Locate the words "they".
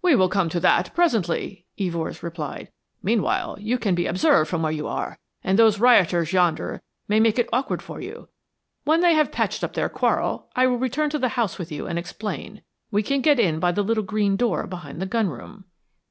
9.02-9.12